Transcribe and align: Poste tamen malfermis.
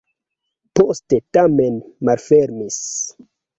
Poste 0.79 1.19
tamen 1.37 1.79
malfermis. 2.11 2.83